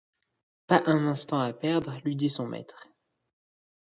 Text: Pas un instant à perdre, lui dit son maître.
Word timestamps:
Pas 0.65 0.81
un 0.87 1.05
instant 1.05 1.39
à 1.41 1.53
perdre, 1.53 1.99
lui 2.03 2.15
dit 2.15 2.27
son 2.31 2.47
maître. 2.47 2.89